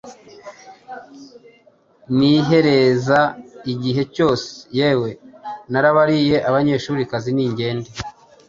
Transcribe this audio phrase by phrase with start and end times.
[2.17, 3.19] nihereza
[3.73, 4.49] igihe cyose!
[4.77, 5.09] Yewe,
[5.71, 7.89] narabariye abanyeshurikazi ningende!